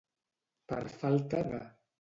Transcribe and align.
Per 0.73 0.81
falta 0.97 1.45
de. 1.55 1.65